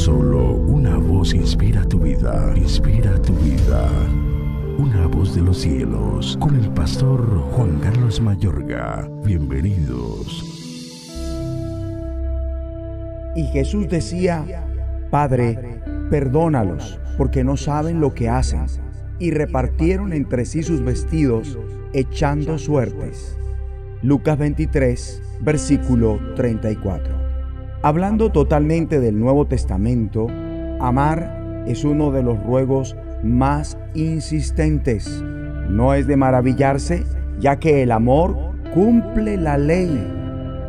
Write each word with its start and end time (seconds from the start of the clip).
Solo 0.00 0.54
una 0.54 0.96
voz 0.96 1.34
inspira 1.34 1.84
tu 1.84 1.98
vida, 1.98 2.54
inspira 2.56 3.20
tu 3.20 3.34
vida. 3.34 3.86
Una 4.78 5.06
voz 5.06 5.34
de 5.34 5.42
los 5.42 5.58
cielos, 5.58 6.38
con 6.40 6.56
el 6.56 6.70
pastor 6.70 7.20
Juan 7.52 7.78
Carlos 7.80 8.18
Mayorga. 8.18 9.06
Bienvenidos. 9.26 10.42
Y 13.36 13.42
Jesús 13.52 13.90
decía, 13.90 14.42
Padre, 15.10 15.82
perdónalos, 16.08 16.98
porque 17.18 17.44
no 17.44 17.58
saben 17.58 18.00
lo 18.00 18.14
que 18.14 18.30
hacen. 18.30 18.64
Y 19.18 19.32
repartieron 19.32 20.14
entre 20.14 20.46
sí 20.46 20.62
sus 20.62 20.82
vestidos, 20.82 21.58
echando 21.92 22.56
suertes. 22.56 23.36
Lucas 24.00 24.38
23, 24.38 25.22
versículo 25.42 26.18
34. 26.36 27.19
Hablando 27.82 28.30
totalmente 28.30 29.00
del 29.00 29.18
Nuevo 29.18 29.46
Testamento, 29.46 30.26
amar 30.80 31.64
es 31.66 31.82
uno 31.82 32.10
de 32.10 32.22
los 32.22 32.38
ruegos 32.44 32.94
más 33.22 33.78
insistentes. 33.94 35.24
No 35.70 35.94
es 35.94 36.06
de 36.06 36.18
maravillarse, 36.18 37.04
ya 37.38 37.56
que 37.56 37.82
el 37.82 37.92
amor 37.92 38.36
cumple 38.74 39.38
la 39.38 39.56
ley 39.56 39.98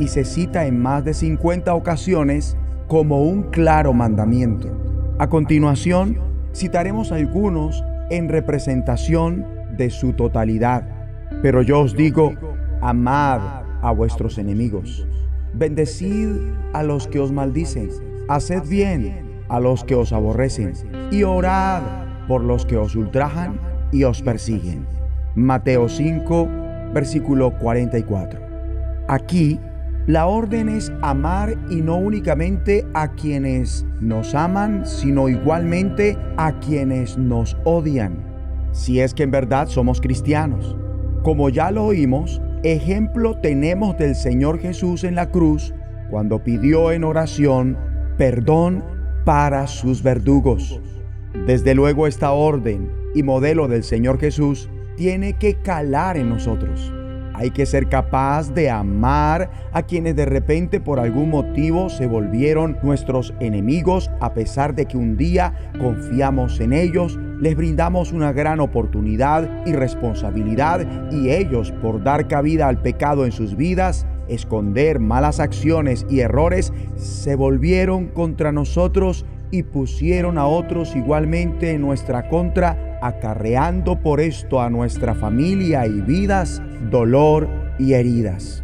y 0.00 0.08
se 0.08 0.24
cita 0.24 0.66
en 0.66 0.80
más 0.82 1.04
de 1.04 1.14
50 1.14 1.72
ocasiones 1.76 2.56
como 2.88 3.22
un 3.22 3.44
claro 3.44 3.92
mandamiento. 3.92 4.68
A 5.20 5.28
continuación, 5.28 6.18
citaremos 6.56 7.12
algunos 7.12 7.84
en 8.10 8.28
representación 8.28 9.46
de 9.76 9.90
su 9.90 10.12
totalidad. 10.14 10.88
Pero 11.40 11.62
yo 11.62 11.82
os 11.82 11.94
digo, 11.94 12.34
amad 12.80 13.62
a 13.80 13.92
vuestros 13.92 14.38
enemigos, 14.38 15.06
bendecid 15.54 16.30
a 16.72 16.82
los 16.82 17.08
que 17.08 17.20
os 17.20 17.32
maldicen, 17.32 17.90
haced 18.28 18.62
bien 18.68 19.42
a 19.48 19.60
los 19.60 19.84
que 19.84 19.94
os 19.94 20.12
aborrecen 20.12 20.72
y 21.10 21.22
orad 21.22 21.82
por 22.28 22.42
los 22.42 22.66
que 22.66 22.76
os 22.76 22.96
ultrajan 22.96 23.60
y 23.92 24.04
os 24.04 24.22
persiguen. 24.22 24.86
Mateo 25.34 25.88
5, 25.88 26.48
versículo 26.92 27.56
44. 27.58 28.40
Aquí 29.08 29.60
la 30.06 30.26
orden 30.26 30.68
es 30.68 30.92
amar 31.02 31.56
y 31.68 31.82
no 31.82 31.96
únicamente 31.96 32.86
a 32.94 33.12
quienes 33.12 33.84
nos 34.00 34.34
aman, 34.34 34.86
sino 34.86 35.28
igualmente 35.28 36.16
a 36.36 36.58
quienes 36.60 37.18
nos 37.18 37.56
odian, 37.64 38.18
si 38.70 39.00
es 39.00 39.14
que 39.14 39.24
en 39.24 39.32
verdad 39.32 39.66
somos 39.66 40.00
cristianos. 40.00 40.76
Como 41.22 41.48
ya 41.48 41.72
lo 41.72 41.86
oímos, 41.86 42.40
ejemplo 42.72 43.36
tenemos 43.38 43.96
del 43.96 44.14
Señor 44.14 44.58
Jesús 44.58 45.04
en 45.04 45.14
la 45.14 45.30
cruz 45.30 45.72
cuando 46.10 46.42
pidió 46.42 46.92
en 46.92 47.04
oración 47.04 47.76
perdón 48.16 48.84
para 49.24 49.66
sus 49.66 50.02
verdugos. 50.02 50.80
Desde 51.46 51.74
luego 51.74 52.06
esta 52.06 52.32
orden 52.32 52.90
y 53.14 53.22
modelo 53.22 53.68
del 53.68 53.84
Señor 53.84 54.18
Jesús 54.18 54.68
tiene 54.96 55.34
que 55.34 55.54
calar 55.54 56.16
en 56.16 56.28
nosotros. 56.28 56.92
Hay 57.34 57.50
que 57.50 57.66
ser 57.66 57.88
capaz 57.88 58.54
de 58.54 58.70
amar 58.70 59.50
a 59.72 59.82
quienes 59.82 60.16
de 60.16 60.24
repente 60.24 60.80
por 60.80 60.98
algún 60.98 61.28
motivo 61.28 61.90
se 61.90 62.06
volvieron 62.06 62.78
nuestros 62.82 63.34
enemigos 63.40 64.10
a 64.20 64.32
pesar 64.32 64.74
de 64.74 64.86
que 64.86 64.96
un 64.96 65.18
día 65.18 65.52
confiamos 65.78 66.60
en 66.60 66.72
ellos, 66.72 67.18
les 67.40 67.56
brindamos 67.56 68.12
una 68.12 68.32
gran 68.32 68.60
oportunidad 68.60 69.66
y 69.66 69.72
responsabilidad 69.72 70.86
y 71.12 71.30
ellos 71.30 71.72
por 71.82 72.02
dar 72.02 72.28
cabida 72.28 72.68
al 72.68 72.80
pecado 72.80 73.24
en 73.24 73.32
sus 73.32 73.56
vidas, 73.56 74.06
esconder 74.28 75.00
malas 75.00 75.40
acciones 75.40 76.06
y 76.08 76.20
errores, 76.20 76.72
se 76.96 77.34
volvieron 77.36 78.06
contra 78.08 78.52
nosotros 78.52 79.26
y 79.50 79.62
pusieron 79.62 80.38
a 80.38 80.46
otros 80.46 80.96
igualmente 80.96 81.70
en 81.70 81.80
nuestra 81.80 82.28
contra, 82.28 82.98
acarreando 83.02 84.00
por 84.00 84.20
esto 84.20 84.60
a 84.60 84.70
nuestra 84.70 85.14
familia 85.14 85.86
y 85.86 86.00
vidas 86.00 86.62
dolor 86.90 87.48
y 87.78 87.92
heridas. 87.92 88.62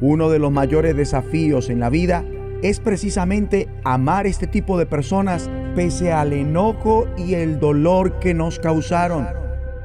Uno 0.00 0.30
de 0.30 0.38
los 0.38 0.50
mayores 0.50 0.96
desafíos 0.96 1.70
en 1.70 1.80
la 1.80 1.90
vida 1.90 2.24
es 2.62 2.80
precisamente 2.80 3.68
amar 3.84 4.26
este 4.26 4.46
tipo 4.46 4.78
de 4.78 4.86
personas 4.86 5.50
pese 5.74 6.12
al 6.12 6.32
enojo 6.32 7.06
y 7.16 7.34
el 7.34 7.58
dolor 7.58 8.18
que 8.20 8.34
nos 8.34 8.58
causaron. 8.58 9.26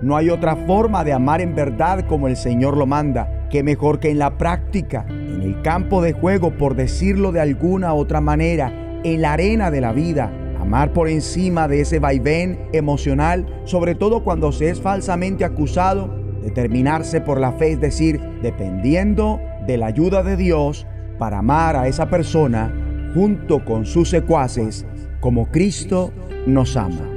No 0.02 0.16
hay 0.16 0.30
otra 0.30 0.56
forma 0.56 1.04
de 1.04 1.14
amar 1.14 1.42
en 1.42 1.56
verdad 1.56 2.06
como 2.08 2.28
el 2.28 2.38
Señor 2.38 2.78
lo 2.78 2.86
manda, 2.86 3.48
que 3.50 3.64
mejor 3.64 4.00
que 4.00 4.12
en 4.12 4.20
la 4.20 4.38
práctica, 4.38 5.06
en 5.10 5.42
el 5.42 5.62
campo 5.62 6.02
de 6.02 6.14
juego, 6.14 6.52
por 6.52 6.76
decirlo 6.76 7.32
de 7.32 7.42
alguna 7.42 7.94
otra 7.94 8.22
manera, 8.22 8.72
en 9.04 9.22
la 9.22 9.34
arena 9.34 9.72
de 9.72 9.82
la 9.82 9.92
vida, 9.92 10.32
amar 10.60 10.94
por 10.94 11.10
encima 11.10 11.68
de 11.68 11.82
ese 11.82 12.00
vaivén 12.00 12.60
emocional, 12.72 13.46
sobre 13.66 13.96
todo 13.96 14.24
cuando 14.24 14.52
se 14.52 14.70
es 14.70 14.80
falsamente 14.80 15.44
acusado, 15.44 16.14
determinarse 16.44 17.22
por 17.22 17.40
la 17.40 17.54
fe, 17.54 17.74
es 17.74 17.82
decir, 17.82 18.22
dependiendo 18.42 19.40
de 19.66 19.78
la 19.78 19.88
ayuda 19.88 20.24
de 20.24 20.38
Dios 20.38 20.86
para 21.18 21.40
amar 21.40 21.76
a 21.76 21.88
esa 21.88 22.10
persona 22.10 22.74
junto 23.14 23.66
con 23.66 23.86
sus 23.86 24.10
secuaces, 24.10 24.86
como 25.20 25.48
Cristo 25.48 26.12
nos 26.46 26.78
ama. 26.78 27.08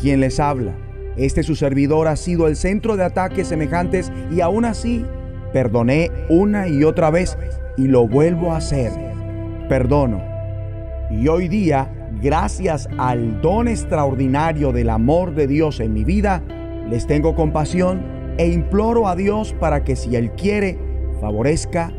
Quien 0.00 0.20
les 0.20 0.40
habla, 0.40 0.72
este 1.16 1.42
su 1.42 1.54
servidor 1.54 2.08
ha 2.08 2.16
sido 2.16 2.46
el 2.48 2.56
centro 2.56 2.96
de 2.96 3.04
ataques 3.04 3.48
semejantes 3.48 4.12
y 4.30 4.40
aún 4.40 4.64
así 4.64 5.04
perdoné 5.52 6.10
una 6.28 6.68
y 6.68 6.84
otra 6.84 7.10
vez 7.10 7.36
y 7.76 7.88
lo 7.88 8.06
vuelvo 8.06 8.52
a 8.52 8.58
hacer. 8.58 8.92
Perdono 9.68 10.30
y 11.10 11.26
hoy 11.26 11.48
día, 11.48 11.90
gracias 12.22 12.88
al 12.96 13.40
don 13.40 13.66
extraordinario 13.66 14.72
del 14.72 14.90
amor 14.90 15.34
de 15.34 15.48
Dios 15.48 15.80
en 15.80 15.92
mi 15.92 16.04
vida, 16.04 16.42
les 16.88 17.06
tengo 17.06 17.34
compasión 17.34 18.02
e 18.38 18.46
imploro 18.46 19.08
a 19.08 19.16
Dios 19.16 19.54
para 19.58 19.82
que 19.82 19.96
si 19.96 20.14
Él 20.14 20.30
quiere, 20.32 20.78
favorezca, 21.20 21.92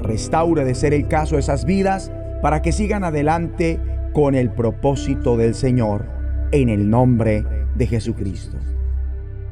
restaure 0.00 0.64
de 0.64 0.74
ser 0.74 0.94
el 0.94 1.08
caso 1.08 1.38
esas 1.38 1.66
vidas, 1.66 2.10
para 2.40 2.62
que 2.62 2.72
sigan 2.72 3.04
adelante 3.04 3.80
con 4.14 4.34
el 4.34 4.48
propósito 4.48 5.36
del 5.36 5.54
Señor, 5.54 6.06
en 6.52 6.70
el 6.70 6.88
nombre 6.88 7.44
de 7.74 7.86
Jesucristo. 7.86 8.56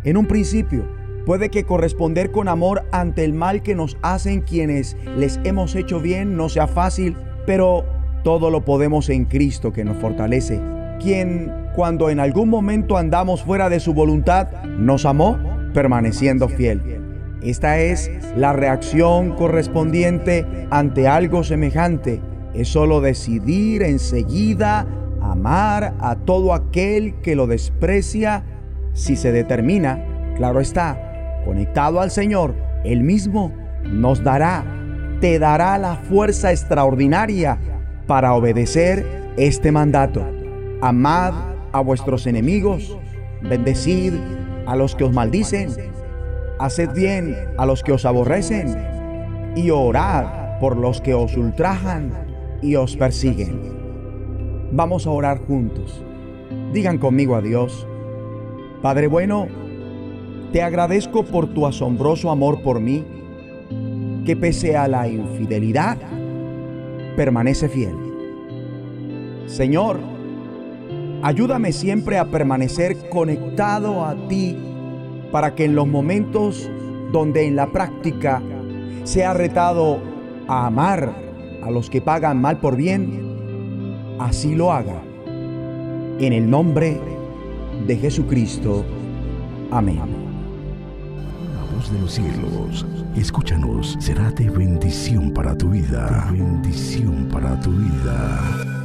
En 0.05 0.17
un 0.17 0.27
principio, 0.27 0.89
puede 1.27 1.51
que 1.51 1.65
corresponder 1.65 2.31
con 2.31 2.49
amor 2.49 2.85
ante 2.93 3.25
el 3.25 3.35
mal 3.35 3.63
que 3.63 3.75
nos 3.75 3.99
hacen 4.03 4.41
quienes 4.41 4.97
les 5.19 5.41
hemos 5.45 5.75
hecho 5.75 6.01
bien 6.01 6.37
no 6.37 6.49
sea 6.49 6.69
fácil, 6.69 7.17
pero 7.45 7.85
todo 8.23 8.51
lo 8.51 8.65
podemos 8.65 9.11
en 9.11 9.25
Cristo 9.25 9.73
que 9.73 9.85
nos 9.85 9.97
fortalece, 9.97 10.61
quien 11.01 11.53
cuando 11.75 12.09
en 12.09 12.21
algún 12.21 12.49
momento 12.49 12.97
andamos 12.97 13.43
fuera 13.43 13.69
de 13.69 13.81
su 13.81 13.95
voluntad, 13.95 14.49
nos 14.65 15.05
amó 15.05 15.39
permaneciendo 15.75 16.49
fiel. 16.49 16.81
Esta 17.43 17.81
es 17.81 18.13
la 18.37 18.53
reacción 18.53 19.35
correspondiente 19.35 20.47
ante 20.71 21.09
algo 21.09 21.43
semejante. 21.43 22.21
Es 22.55 22.69
solo 22.69 23.01
decidir 23.01 23.83
enseguida 23.83 24.87
amar 25.23 25.95
a 26.01 26.17
todo 26.17 26.53
aquel 26.53 27.15
que 27.21 27.35
lo 27.35 27.47
desprecia 27.47 28.45
si 28.93 29.17
se 29.17 29.33
determina, 29.33 30.35
claro 30.37 30.61
está, 30.61 31.41
conectado 31.45 32.01
al 32.01 32.11
Señor, 32.11 32.55
Él 32.85 33.03
mismo 33.03 33.53
nos 33.85 34.23
dará, 34.23 34.65
te 35.21 35.39
dará 35.39 35.79
la 35.79 35.97
fuerza 35.97 36.51
extraordinaria 36.51 37.59
para 38.07 38.35
obedecer 38.35 39.07
este 39.37 39.73
mandato. 39.73 40.23
Amad 40.83 41.33
a 41.73 41.81
vuestros 41.81 42.27
enemigos, 42.27 42.99
bendecid 43.43 44.15
a 44.67 44.77
los 44.77 44.95
que 44.95 45.05
os 45.05 45.13
maldicen, 45.13 45.71
haced 46.59 46.91
bien 46.93 47.35
a 47.57 47.65
los 47.65 47.83
que 47.83 47.93
os 47.93 48.05
aborrecen 48.05 48.77
y 49.57 49.71
orad 49.71 50.59
por 50.61 50.77
los 50.77 51.01
que 51.01 51.15
os 51.15 51.37
ultrajan 51.37 52.32
y 52.63 52.77
os 52.77 52.97
persiguen. 52.97 53.61
Vamos 54.73 55.07
a 55.07 55.11
orar 55.11 55.39
juntos. 55.39 56.03
Digan 56.73 56.99
conmigo 56.99 57.35
a 57.35 57.43
Dios, 57.43 57.87
Padre 58.81 59.07
bueno, 59.07 59.47
te 60.53 60.63
agradezco 60.63 61.25
por 61.25 61.55
tu 61.55 61.67
asombroso 61.67 62.31
amor 62.31 62.63
por 62.63 62.81
mí, 62.81 63.05
que 64.25 64.37
pese 64.37 64.77
a 64.77 64.89
la 64.89 65.09
infidelidad, 65.09 65.99
permanece 67.17 67.69
fiel. 67.69 67.95
Señor, 69.47 69.99
ayúdame 71.23 71.73
siempre 71.73 72.19
a 72.19 72.25
permanecer 72.27 73.09
conectado 73.09 74.05
a 74.05 74.17
ti 74.29 74.57
para 75.31 75.55
que 75.55 75.65
en 75.65 75.75
los 75.75 75.87
momentos 75.87 76.71
donde 77.13 77.47
en 77.47 77.57
la 77.57 77.71
práctica 77.71 78.43
sea 79.05 79.35
retado 79.35 80.01
a 80.49 80.67
amar 80.67 81.32
a 81.63 81.71
los 81.71 81.89
que 81.89 82.01
pagan 82.01 82.41
mal 82.41 82.59
por 82.59 82.77
bien, 82.77 84.17
así 84.19 84.55
lo 84.55 84.73
haga. 84.73 85.03
En 86.19 86.33
el 86.33 86.49
nombre 86.49 87.01
de 87.87 87.97
Jesucristo. 87.97 88.85
Amén. 89.71 90.01
La 91.55 91.75
voz 91.75 91.93
de 91.93 91.99
los 92.01 92.13
cielos, 92.13 92.87
escúchanos, 93.17 93.97
será 94.01 94.31
de 94.31 94.51
bendición 94.51 95.33
para 95.33 95.57
tu 95.57 95.71
vida. 95.71 96.29
Bendición 96.31 97.29
para 97.31 97.59
tu 97.61 97.71
vida. 97.71 98.82